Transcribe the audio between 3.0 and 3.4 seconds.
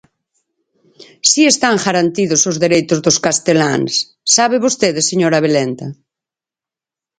dos